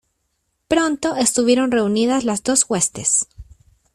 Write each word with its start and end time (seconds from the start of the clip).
pronto 0.67 1.15
estuvieron 1.15 1.69
reunidas 1.69 2.23
las 2.25 2.41
dos 2.41 2.65
huestes: 2.67 3.27